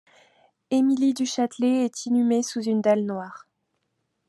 [0.71, 3.47] Émilie du Châtelet est inhumée sous une dalle noire.